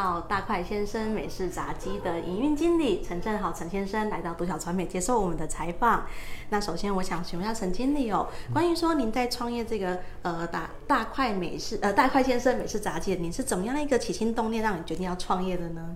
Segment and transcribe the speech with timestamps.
[0.00, 6.04] 到大块先生美式炸鸡的营运经理陈正豪陈先生来到独角传媒接受我们的采访。
[6.48, 15.94] 那首先我想请问一下陈经理哦，关于说您在创业这个呃大大块美式呃大块先生美式炸鸡，您是怎么样的一个起心动念让你决定要创业的呢？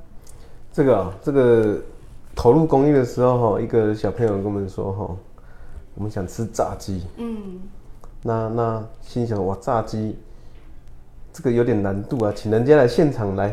[0.71, 1.81] 这个啊，这个
[2.35, 5.17] 投入公益的时候哈，一个小朋友跟我们说哈，
[5.95, 7.59] 我们想吃炸鸡，嗯，
[8.23, 10.19] 那那心想哇，炸鸡
[11.33, 13.51] 这个有点难度啊，请人家来现场来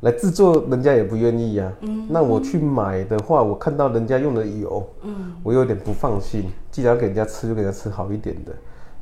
[0.00, 6.44] 来制作，人家也不愿意呀、嗯，那我去买的话，我看到人家用的油，嗯，我有点不放心。
[6.70, 8.52] 既然要给人家吃，就给人家吃好一点的。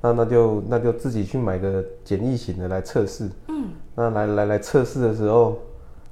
[0.01, 3.29] 那那就那就自己去买个简易型的来测试。
[3.49, 5.59] 嗯，那来来来测试的时候，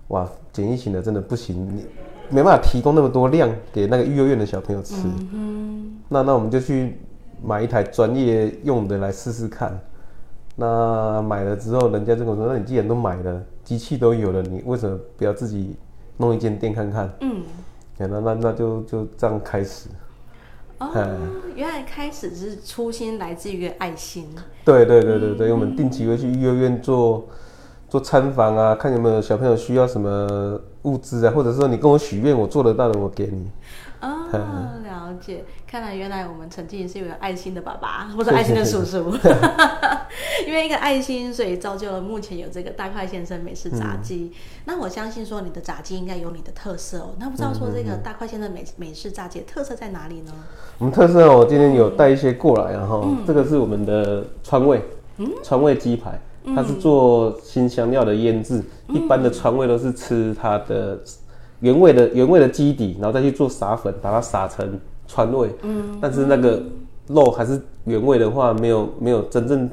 [0.09, 1.87] 哇，简易型的真的不行，你
[2.29, 4.97] 没办法提供那么多量给那个育幼院的小朋友吃。
[5.33, 6.99] 嗯，那那我们就去
[7.41, 9.79] 买一台专业用的来试试看。
[10.57, 15.77] 那买了之后，人家就跟我说：“那你既然都买了，机器都有了，你为什么不要自己
[16.17, 17.43] 弄一间店看看？”嗯，
[17.99, 19.89] 那那那就就这样开始。
[20.79, 20.91] 哦，
[21.55, 24.29] 原来开始是初心来自于爱心。
[24.65, 27.29] 对对对对对，我们定期会去幼儿园做
[27.89, 33.49] 做参访啊，看有没有小朋友需要什么物资啊，或者说你跟我许愿，我做得到的我给你。
[34.03, 34.29] 哦，
[34.85, 35.45] 了解。
[35.67, 39.17] 看来原来我们曾经是有个爱心的爸爸，或者爱心的叔叔。
[40.47, 44.33] 因为一个爱心，所以造就了目前有这个大块先生美式炸鸡。
[44.67, 47.15] 那我相信说你的炸鸡应该有你的特色哦。
[47.19, 50.33] 那不知道说这个大块先生美美式炸鸡的特色在哪里呢？
[50.79, 54.83] 我们特色哦，我今天有带一些过来，然后这个是我们的川味，
[55.43, 56.21] 川味鸡排，
[56.55, 58.63] 它是做新香料的腌制。
[58.89, 60.99] 一般的川味都是吃它的
[61.63, 64.79] 原味的原味的基底，然后再去做撒粉，把它撒成
[65.09, 65.49] 川味。
[65.63, 66.63] 嗯，但是那个
[67.07, 69.71] 肉还是原味的话，没有没有真正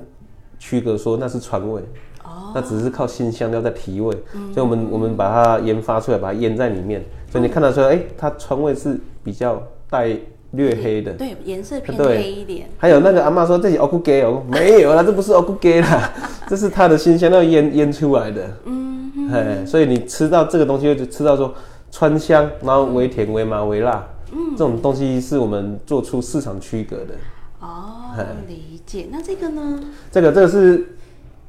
[0.57, 1.81] 区隔说那是川味。
[2.23, 4.15] 哦，那只是靠新香料在提味，
[4.53, 10.15] 所以我们我们把它研发出来，把它腌在里面，所以你看得出来，哎、它川味是比较带
[10.51, 11.13] 略黑的。
[11.13, 12.67] 对，颜色偏对黑一点。
[12.77, 16.11] 还有那个阿妈说这是 o k u g 哦，没有啦，这不是 o k u g 啦，
[16.47, 18.47] 这是它的新香料腌腌出来的。
[18.65, 21.53] 嗯，哎，所以你吃到这个东西就吃到说
[21.91, 27.15] 川香，然后微甜、微麻、微辣，嗯，这种东西是我们做出市场区隔的。
[27.59, 28.15] 哦，
[28.47, 29.07] 理解。
[29.11, 29.79] 那这个呢？
[30.11, 30.95] 这个这个是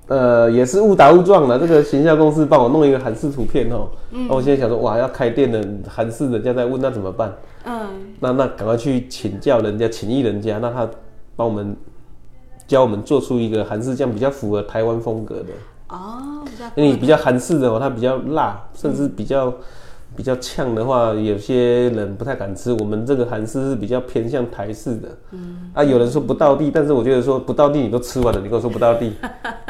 [0.09, 7.33] 呃也是误打误撞的，这个形象公司帮我弄一个韩式图片哦，那、我现在想说哇要开店的韩式人家在问那怎么办？
[7.65, 10.89] 嗯，那那赶快去请教人家，请益人家，那他
[11.37, 11.77] 帮我们
[12.67, 15.47] 教我们做出一个韩式酱比较符合台湾风格的，
[15.89, 19.53] 哦，比较因为比较韩式的哦，它比较辣，甚至比较
[20.17, 22.73] 比较呛的话，有些人不太敢吃。
[22.73, 29.13] 我们这个韩式是比较偏向台式的，嗯，啊，有人说不到地，但是我觉得说不到地你都吃完了，你跟我说不到地，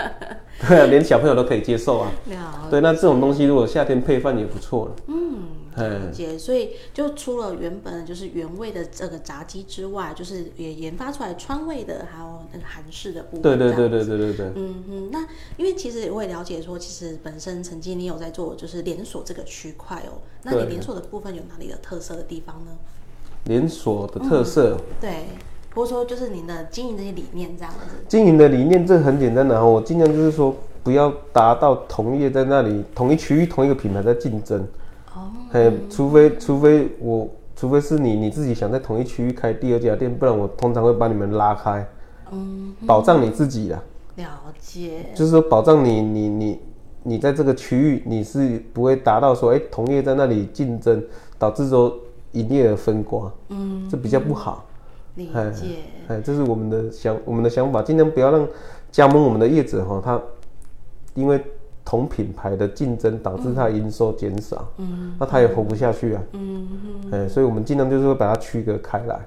[0.66, 2.10] 对啊，连小朋友都可以接受啊。
[2.26, 4.92] 了对，那这种东西如果夏天配饭也不错了。
[5.08, 5.14] 嗯，
[6.12, 6.38] 解。
[6.38, 13.42] 所以就除了原本就是原味的这个炸鸡之外，就是也研发出来川味的，还有那个韩式的部分。
[13.42, 13.90] 对对对。
[13.90, 14.46] 对对对对。
[14.54, 15.26] 嗯嗯，那
[15.56, 22.70] 因为其实我也了解说，其实本身曾经你有在做就是连锁这个区块哦，那你连锁的部分有哪里有特色的地方呢？
[23.44, 24.78] 连锁的特色。
[25.00, 25.24] 对，
[25.74, 27.96] 或者说就是您的经营这些理念这样子。
[28.08, 34.66] 经营的理念这很简单的、啊，我尽量就是说不要达到同业在那里同一区域同一个品牌在竞争。
[35.14, 41.86] 哦，嘿，除非除非我，除非是你你自己想在同一区域开第二家店，不然我通常会把你们拉开，
[42.30, 43.82] 嗯，保障你自己啦，
[44.16, 44.28] 了
[44.58, 45.06] 解。
[45.14, 46.60] 就是说保障你你你
[47.02, 51.02] 你在这个区域你是不会达到说，哎、同业在那里竞争，
[51.38, 51.92] 导致说
[52.32, 54.64] 营业额分瓜，嗯，这比较不好。
[55.16, 55.64] 理哎解。
[56.06, 58.46] 哎，这是我们的想我们的想法，尽量不要让
[58.92, 60.20] 加盟我们的业者哈，他
[61.14, 61.42] 因为
[61.84, 66.68] 同品牌的竞争导致它营收减少，嗯，那它也活不下去啊，嗯。
[67.10, 69.18] 哎，所以我们尽量就是会把它区隔开来，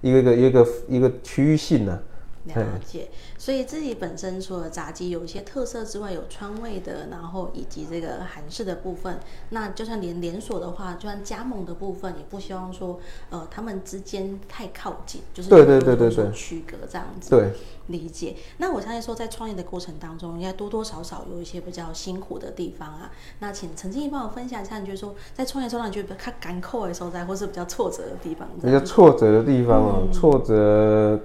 [0.00, 1.98] 一个一个一个一个区域性啊，
[2.44, 2.54] 了
[2.84, 9.18] 解，所以自己本身除了炸鸡有一些特色之外，有川味的，然后以及这个韩式的部分。
[9.50, 12.98] 那就算连连锁的话，就算加盟的部分，也不希望说
[13.28, 17.28] 呃他们之间太靠近，就是对对对对对区隔这样子。
[17.28, 17.52] 对，
[17.88, 18.36] 理解。
[18.56, 23.12] 那我相信说，在创业的过程当中，应该多多少少有一些比较辛苦的地方啊。
[23.40, 28.48] 那请陈经理帮我分享一下，你觉得说在创业中，让你觉得比较赶扣的时候在，或是比较挫折的地方？
[28.62, 31.20] 比较挫折的地方哦，挫折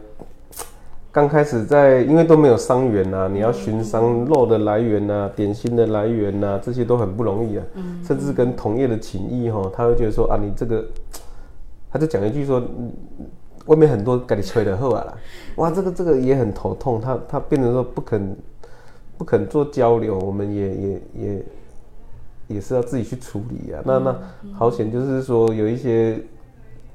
[1.16, 7.64] 刚开始在，因为都没有伤员呐，你要寻商肉的来源呐、点心的来源呐，这些都很不容易啊。
[8.04, 10.84] 甚至跟同业的情谊哈，他会觉得说啊，你这个，
[11.90, 12.92] 他就讲一句说，嗯
[13.68, 15.14] 外面很多给你吹的后啊啦，
[15.56, 18.36] 哇，这个这个也很头痛，他他变成说不肯
[19.18, 21.46] 不肯做交流，我们也也也
[22.48, 23.82] 也是要自己去处理啊。
[23.86, 24.14] 那那
[24.52, 26.20] 好险，就是说有一些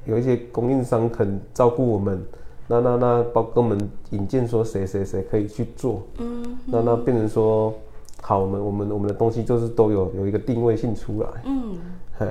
[0.05, 2.23] 有一些供应商肯照顾我们，
[2.71, 3.77] 那那那包括我们
[4.11, 7.75] 引荐说谁谁谁可以去做，嗯，那那变成说
[8.23, 11.75] 好，我们我们我们的东西就是都有有一个定位性出来，嗯，
[12.17, 12.29] 嘿，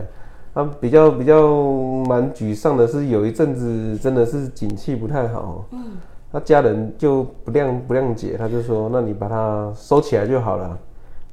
[0.53, 1.51] 那比较比较
[2.07, 5.97] 蛮沮丧的是，有一阵子真的是景气不太好，嗯，
[6.31, 10.77] 他家人就不谅不谅解，他就说，那你把它收起来就好了，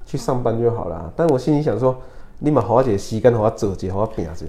[0.05, 1.13] 去上班就好了。
[1.15, 1.97] 但我心里想说，
[2.41, 4.47] 你把华姐吸干，好走姐，好拼姐，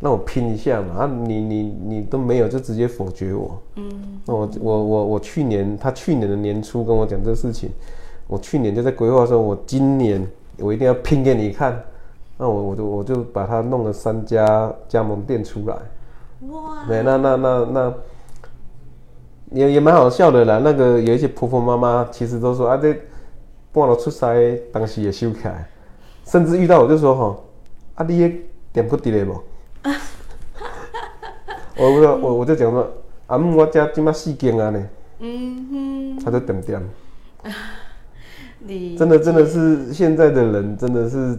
[0.00, 1.00] 让我拼一下嘛。
[1.00, 3.58] 啊，你你你都没有，就直接否决我。
[3.76, 7.70] 嗯，那我我我我去年他去年的年初跟我讲这个事情，
[8.26, 10.26] 我去年就在规划说，我今年
[10.58, 11.82] 我一定要拼给你看。
[12.38, 15.76] 那我我就我就把它弄了三家加盟店出来。
[16.50, 17.94] 哇，对，那那那那
[19.52, 20.60] 也也蛮好笑的啦。
[20.62, 22.94] 那个有一些婆婆妈妈其实都说啊，这
[23.72, 24.34] 半路出差，
[24.70, 25.66] 当时也收起来，
[26.26, 27.44] 甚至遇到我就说吼，
[27.94, 28.30] 啊，你的
[28.70, 29.42] 店铺伫咧无？
[31.76, 32.90] 我我就我我就讲说，
[33.26, 34.86] 啊，姆我家即马四间啊呢，
[35.20, 36.24] 嗯哼。
[36.24, 36.82] 他就点点，
[38.96, 41.38] 真的真的是现在的人真的是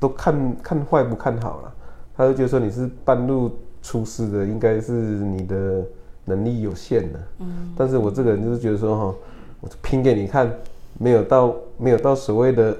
[0.00, 1.72] 都看看坏不看好了，
[2.16, 5.84] 他就觉得说你是半路出师的，应该是你的
[6.24, 7.20] 能力有限的。
[7.38, 9.14] 嗯，但是我这个人就是觉得说哈，
[9.60, 10.50] 我就拼给你看，
[10.98, 12.76] 没有到没有到所谓的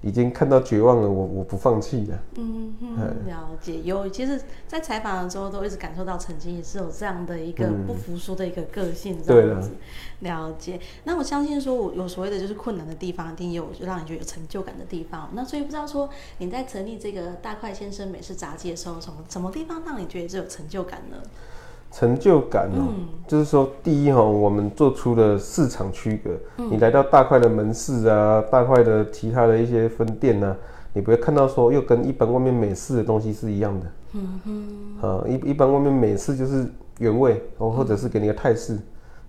[0.00, 2.18] 已经看到绝望了，我我不放弃的。
[2.36, 2.96] 嗯嗯，
[3.26, 3.80] 了解。
[3.82, 9.70] 有，其实，在采访的时候都一直感受到曾经也是有这样的一个不服输的一个个性，这样子。
[10.20, 10.80] 了解。
[11.04, 15.30] 那我相信说，我有所谓的就是困难的地方，一定也有让你觉得有成就感的地方。
[15.32, 16.08] 那所以不知道说
[16.38, 21.16] 你在成立这个大块先生美式炸鸡的时候，什么什么地方让你觉得这有成就感呢？
[21.90, 26.30] 成就感哦、嗯就是说，第一哈、我们做出了市场区隔。
[26.70, 30.56] 你来到大块的门市啊，大块的其他的一些分店呢、
[30.94, 33.86] 你不会看到说又跟一般外面美式的东西是一样的。
[34.14, 35.08] 嗯哼。
[35.08, 36.66] 啊，一一般外面美式就是
[36.98, 38.78] 原味，哦，或者是给你个泰式。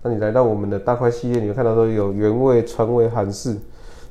[0.02, 3.54] 那你来到我们的大块系列，你会看到说有原味、川味、韩式，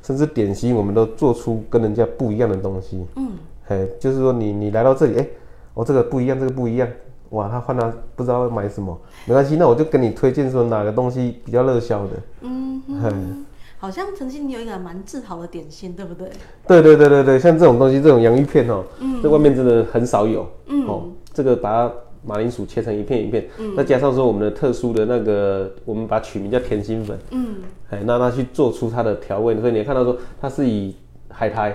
[0.04, 3.04] 甚至点心，我们都做出跟人家不一样的东西。
[3.16, 3.32] 嗯，
[3.66, 5.26] 哎，就是说你你来到这里，哎、
[5.74, 6.88] 哦，这个不一样，这个不一样，
[7.30, 8.96] 哇，他换他不知道要买什么，
[9.26, 12.10] 没关系，那我就跟你推荐说哪个东西比较热销的。
[12.42, 13.44] 嗯嘿哼，
[13.78, 16.28] 好像曾经你有一个蛮自豪的点心，对不对？
[16.66, 18.84] 对对对对对，像这种东西，这种洋芋片哦，
[19.22, 20.46] 在外面真的很少有。
[20.66, 21.94] 嗯哦，这个把它
[22.24, 27.18] 马铃薯切成一片一片，再加上说我们的特殊的那个，我们把它取名叫甜心粉。
[27.30, 27.56] 嗯，
[27.90, 30.96] 哎，那它去做出它的调味，所以你看到说它是以
[31.28, 31.74] 海苔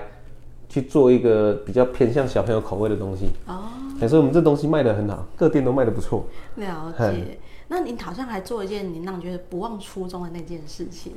[0.68, 3.26] 去做一个比较偏向小朋友口味的东西。
[3.46, 3.64] 哦，
[4.00, 6.24] 哎，所以我们这东西卖的很好，各店都卖的不错。
[6.56, 7.38] 了嘿解。
[7.68, 11.12] 那您好像还做一件您让觉得不忘初衷的那件事情。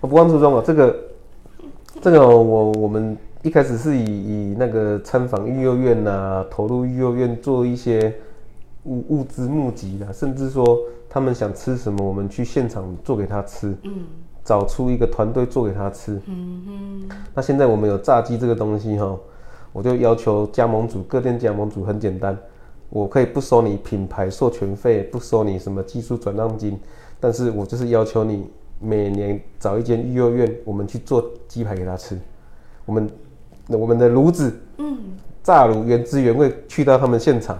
[0.00, 0.96] 我不忘初衷啊，这个
[2.00, 8.14] 这个哦我我们一开始是以以那个参访育幼院呐、投入育幼院做一些
[8.84, 10.78] 物物资募集啦，甚至说
[11.08, 14.04] 他们想吃什么，我们去现场做给他吃，嗯
[14.44, 16.20] 找出一个团队做给他吃。
[16.26, 16.62] 嗯
[17.08, 19.16] 哼，那现在我们有炸鸡这个东西哈，
[19.72, 22.36] 我就要求加盟主各店加盟主很简单，
[22.90, 26.78] 我可以不收你品牌授权费，不收你什么技术转让金，
[27.18, 28.46] 但是我就是要求你
[28.78, 32.18] 每年找一间育幼院，我们去做鸡排给他吃，
[32.84, 33.10] 我们
[33.68, 34.98] 我们的炉子嗯，
[35.42, 37.58] 炸炉原汁原味去到他们现场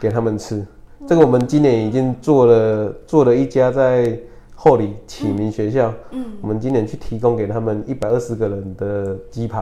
[0.00, 0.64] 给他们吃。
[1.06, 4.18] 这个我们今年已经做了做了一家在
[4.66, 9.60] 后里启明学校，嗯，我们今年去提供给他们一百二十个人的鸡排，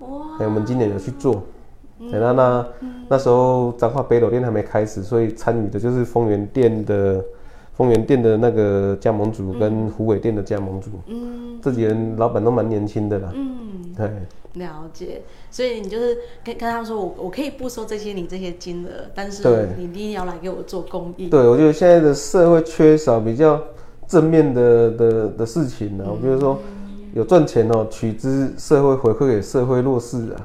[0.00, 0.08] 哇，
[0.40, 1.44] 哎，我们今年有去做。
[2.00, 2.66] 哎那那
[3.10, 7.24] 那时候彰化北斗店还没开始，所以参与的就是丰原店的
[7.74, 11.60] 丰原店的那个加盟组跟虎尾店的加盟组，嗯。
[11.62, 13.30] 这几人老板都蛮年轻的啦。
[13.32, 14.10] 嗯，对，
[14.64, 15.22] 了解。
[15.48, 21.28] 所以你就是跟跟他说，我我可以不收这些你这些金额，但是你一定要来给我做公益。
[21.28, 23.62] 对，我觉得现在的社会缺少比较
[24.12, 26.58] 正面的的的事情呢、我觉得说
[27.14, 30.36] 有赚钱哦，取之社会回馈给社会弱势啊，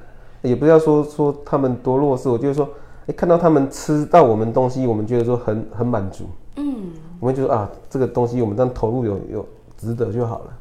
[0.41, 2.69] 也不要说说他们多弱势，我就是说，
[3.07, 6.23] 哎、看到他们吃到我们东西，我们觉得说很很满足，
[6.55, 6.75] 嗯。
[7.19, 9.45] 我们就说啊，这个东西我们这样投入有有
[9.77, 10.53] 值得就好了，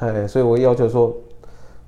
[0.00, 1.14] 哎，所以我要求说。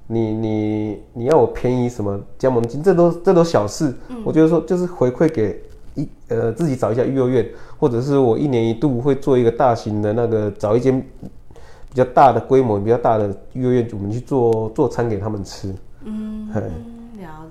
[0.06, 3.90] 你你你要我便宜什么加盟金，这都这都小事。
[4.22, 5.63] 我觉得说就是回馈给
[5.94, 7.46] 一呃自己找一家育儿院，
[7.78, 15.74] 或者是我一年一度会做一个大型的那个找一间比较大的规模、比较大的育儿院，我们去做做餐给他们吃。
[16.04, 16.68] 嗯，嘿了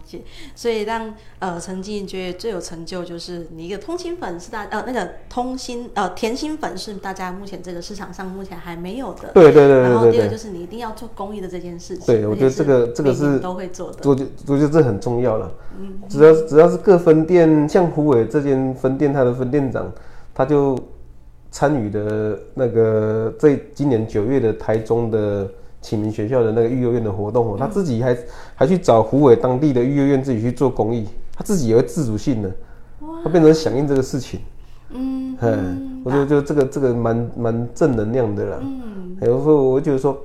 [0.05, 0.21] 解。
[0.55, 9.31] 所以让呃陈静觉得最有成就就是你一个通心粉是大呃那个通心呃甜心粉是大家目前这个市场上目前还没有的。
[9.33, 12.05] 对对对然后第二个就是你一定要做公益的这件事情。
[12.05, 13.97] 对我觉得这个这个是都会做的。
[14.09, 15.51] 我觉我觉得这很重要了。
[15.79, 19.91] 嗯只要只要是各分店，像虎尾这间分店，他的分店长
[20.33, 20.77] 他就
[21.49, 25.49] 参与的那个在今年九月的台中的
[25.83, 28.17] 启明学校的那个育幼院的活动哦，他自己还
[28.55, 32.49] 还去找湖北当地的育幼院自己去做公益，他自己也会自主性的，
[33.23, 34.39] 他变成响应这个事情。
[34.95, 38.57] 嗯嗯，我觉得就这个这个蛮蛮正能量的啦。
[38.61, 40.17] 嗯有时候我会觉得说，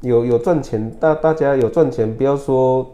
[0.00, 2.90] 有有赚钱，大大家有赚钱，不要说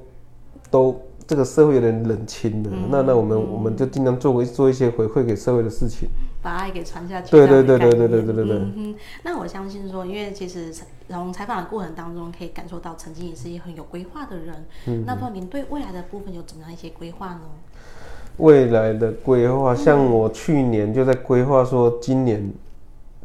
[0.71, 0.95] 都
[1.27, 2.71] 这个社会有点冷清了。
[2.91, 6.09] 那那我们我们就尽量做做一些回馈给社会的事情。
[6.43, 7.31] 把爱给传下去。
[7.31, 10.73] 对对对对对对对对嗯哼，那我相信说，因为其实
[11.09, 14.55] 从采访的过程当中，可以感受到曾经也是一个很有规划的人。
[14.87, 17.41] 嗯那不知道您对未来的部分有怎么样一些规划呢？
[18.37, 22.51] 未来的规划，像我去年就在规划说，今年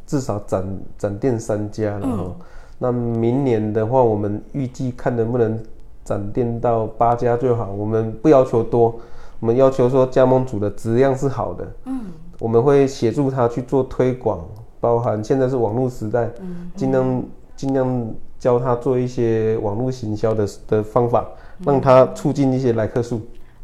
[0.05, 2.36] 至少展展店三家了哈。
[2.77, 5.57] 那明年的话，我们预计看能不能
[6.03, 7.72] 展店到八家最好。
[7.72, 9.00] 我们不要求多，
[9.39, 11.72] 我们要求说加盟主的质量是好的。
[11.86, 14.39] 嗯，我们会协助他去做推广，
[14.80, 16.30] 包含现在是网络时代，
[16.75, 17.24] 尽量
[17.56, 21.25] 尽量教他做一些网络行销的的方法，
[21.63, 23.22] 让他促进一些来客数。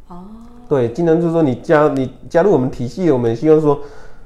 [0.07, 0.23] 哦，
[0.69, 3.79] 对，尽量就是说你加你加入我们体系，我们希望说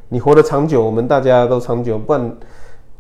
[0.10, 2.32] 你活得长久，我们大家都长久，不然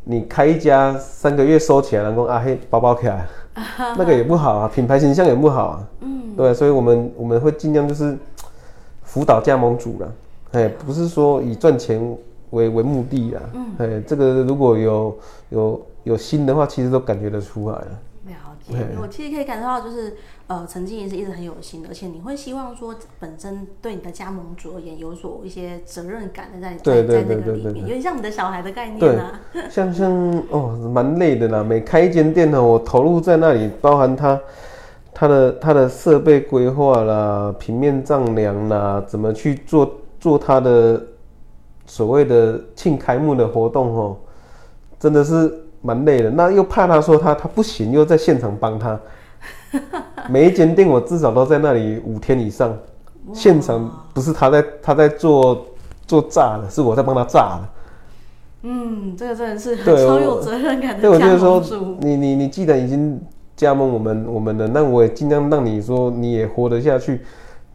[0.04, 3.28] 你开一家三个月收起来，然后啊嘿包包起来，
[3.98, 5.88] 那个也不好啊，品牌形象也不好啊。
[6.02, 8.18] 嗯，对，所以我们我们会尽量就是
[9.04, 10.12] 辅导加盟主了，
[10.52, 12.00] 哎，不是说以赚钱
[12.52, 13.42] 为为目的啊，
[13.80, 15.18] 哎，这个如果有
[15.50, 18.00] 有有心的话，其实都感觉得出来了。
[18.28, 18.34] 了
[18.64, 18.74] 解。
[19.00, 20.16] 我其实可以感受到，就是
[20.48, 29.40] 呃，陈经理是一直很有心的，而且你会希望说，本身对你的加盟主而言有所一些责任感的在在在那个里面，有点像你的小孩的概对念啊。
[29.70, 30.12] 像像
[30.50, 31.64] 哦，蛮累的啦。
[31.64, 34.40] 每开一间店呢，我投入在那里，包含他
[35.14, 39.92] 他的他的设备规划啦、平面丈量啦，怎么去做
[40.25, 41.00] 做他的
[41.86, 44.17] 所谓的庆开幕的活动哦，
[45.00, 45.53] 真的是
[45.84, 46.32] 蛮累的。
[46.32, 49.00] 那又怕他说他他不行，又在现场帮他。
[50.27, 52.75] 每一间店我至少都在那里五天以上，
[53.36, 55.63] 现场不是他在他在做
[56.08, 57.70] 做炸的，是我在帮他炸的。
[58.63, 63.22] 嗯，这个真的是对超有责任感对，的加我就是说。，你你你既然已经
[63.55, 67.22] 加盟我们我们的，那我也尽量让你说你也活得下去。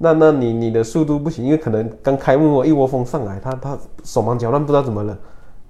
[0.02, 5.16] 那那你你的速度不行，因为可能刚开幕一窝蜂上来，他他手忙脚乱，不知道怎么了。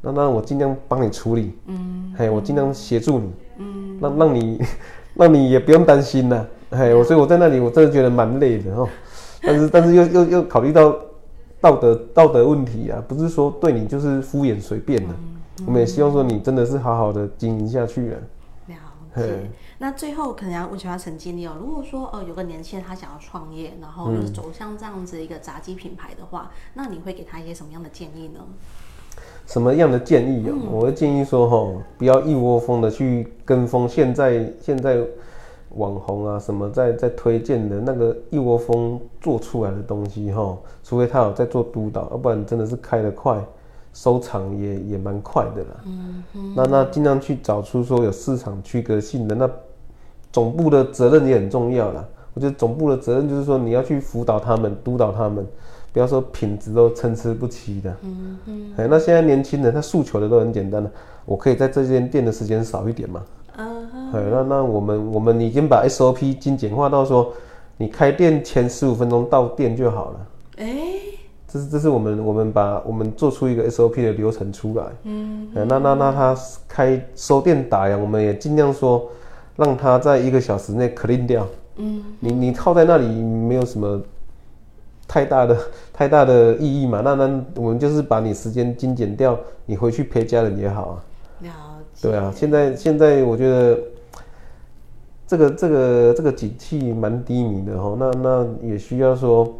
[0.00, 4.62] 那那我尽量帮你处理，嗯，嘿，我尽量协助你，嗯，让让你
[5.14, 8.88] 让你也不用担心呐，嘿，我所以我在那里我真的觉得蛮累的哦，
[9.42, 10.94] 但是但是又又又考虑到
[11.60, 15.14] 道德道德问题啊，不是说对你就是敷衍随便的，
[15.66, 18.16] 我们也希望说你真的是好好的经营下去啊。
[19.78, 28.40] 那最后可能要问一下陈经理哦，如果说呃有个年轻人他想要创业，然后就是走向这样子一个炸鸡品牌的话，那你会给他一些什么样的建议呢？
[29.46, 34.98] 什么样的建议哦、我会建议说哈，不要一窝蜂的去跟风现在现在
[35.70, 43.44] 网红啊什么在在推荐的那个一窝蜂做出来的东西哈，除非他有在做督导，要不然真的是开得快，
[43.92, 45.68] 收藏也也蛮快的啦。
[45.84, 46.22] 嗯
[46.54, 49.50] 那那尽量去找出说有市场区隔性的，那
[50.32, 52.04] 总部的责任也很重要啦。
[52.32, 55.44] 我觉得总部的责任就是说你要去辅导他们、督导他们，
[55.92, 57.96] 不要说品质都参差不齐的。
[58.02, 58.72] 嗯嗯。
[58.76, 60.90] 哎，那现在年轻人他诉求的都很简单了，
[61.24, 63.22] 我可以在这间店的时间少一点嘛。
[63.56, 67.32] 嗯哼，哎，那那我们我们已经把 SOP 精简化到说，
[67.76, 70.26] 你开店前十五分钟到店就好了。
[70.58, 70.72] 哎，
[71.52, 74.84] 这是这是我们我们把我们做出一个 SOP 的流程出来。
[75.02, 76.36] 嗯，那那那他
[76.68, 79.10] 开收店打烊，我们也尽量说
[79.56, 81.46] 让他在一个小时内 clean 掉。
[81.76, 84.00] 嗯，你你靠在那里没有什么
[85.08, 85.56] 太大的
[85.92, 87.00] 太大的意义嘛？
[87.02, 91.02] 那那我们就是把你时间精简掉，你回去陪家人也好啊。
[91.40, 91.50] 了
[91.92, 92.08] 解。
[92.08, 93.78] 对啊，现在现在我觉得
[95.26, 99.52] 这个这个这个景气蛮低迷的哈，那那也需要说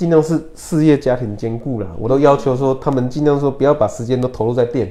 [0.00, 1.86] 尽量是事业家庭兼顾啦。
[1.98, 4.90] 我都要求说他们尽量说不要把时间都投入在店，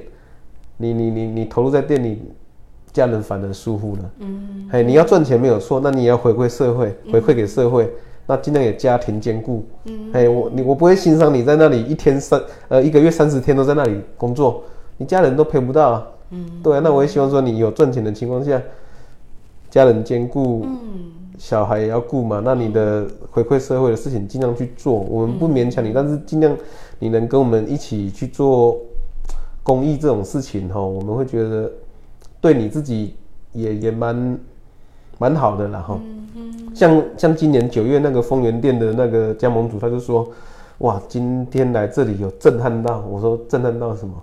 [0.78, 2.22] 你你你你投入在店里，
[2.94, 4.12] 家人反而疏忽了。
[4.20, 7.92] 嗯，哎，你要赚钱没有错，那你也要回馈社会，回馈给社会。
[8.28, 9.66] 那尽量也家庭兼顾。
[9.86, 14.64] 嗯，哎，我你我不会欣赏你在那里一天三呃一个月三十天都在那里工作，
[14.98, 16.06] 你家人都陪不到。
[16.30, 18.62] 嗯，对啊，那我也希望说你有赚钱的情况下，
[19.72, 20.80] 家人兼顾，嗯，
[21.40, 22.40] 小孩也要顾嘛。
[22.46, 26.56] 那你的回馈社会的事情尽量去做，我们不勉强你，但是尽量
[27.00, 28.78] 你能跟我们一起去做
[29.64, 31.72] 公益这种事情哈，我们会觉得
[32.40, 33.16] 对你自己
[33.54, 34.40] 也也蛮
[35.18, 36.00] 蛮好的啦哈。
[36.76, 40.30] 像像今年九月那个丰源店的那个加盟主，他就说，
[40.80, 43.00] 哇，今天来这里有震撼到。
[43.10, 44.14] 我说震撼到什么？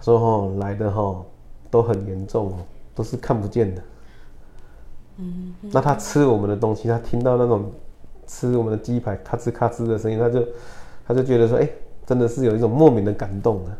[0.00, 1.16] 说哈来的哈
[1.70, 2.54] 都很严重哦，
[2.94, 3.82] 都是看不见的。
[5.18, 7.70] 嗯，那他吃我们的东西，他听到那种
[8.26, 10.44] 吃我们的鸡排咔吱咔吱的声音，他就
[11.06, 11.68] 他就觉得说，哎，
[12.06, 13.76] 真的是有一种莫名的感动啊。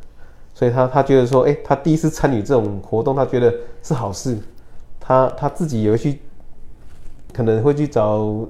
[0.54, 4.36] 所以他他觉得说，哎，他第一次参与这种活动，他觉得是好事。
[5.00, 6.18] 他他自己也会去。
[7.30, 8.48] 可能会去找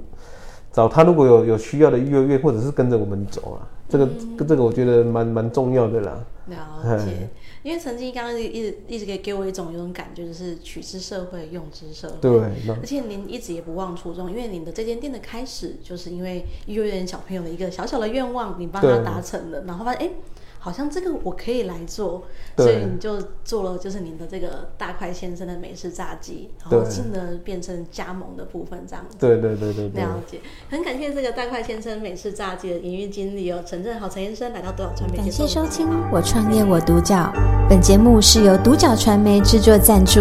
[0.73, 4.09] 找他，如果有有需要的幼儿园，或者是跟着我们走啊，这个
[4.47, 6.25] 这个我觉得蛮蛮重要的啦。
[6.47, 7.29] 了解，
[7.63, 12.17] 因为曾经刚刚一直一直给给我一种有种感觉，就是取之社会，用之社会。
[12.21, 12.41] 对，
[12.81, 20.13] 而且您一直也不忘初衷，因为您的这间店的开始，就是因为幼儿园小朋友的一个小小的愿望，你帮他达成了，然后发现哎。
[20.59, 22.25] 好像这个我可以来做，
[22.57, 29.17] 所以你就做了，就是您的这个大块先生的美式炸鸡，然后进而变成加盟的部分这样子。
[29.19, 30.41] 对对对对，了解。
[30.69, 35.17] 很感谢这个大块先生美式炸鸡的营运经理哦，陈正豪陈先生来到独角传媒。
[35.19, 37.33] 感谢收听我创业我独角，
[37.69, 40.21] 本节目是由独角传媒制作赞助，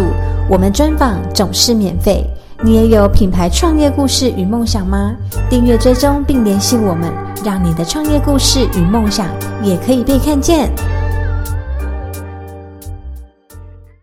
[0.49, 2.23] 我们专访总是免费。
[2.63, 5.15] 你也有品牌创业故事与梦想吗？
[5.47, 7.13] 订阅追踪并联系我们，
[7.43, 9.27] 让你的创业故事与梦想
[9.63, 10.96] 也可以被看见。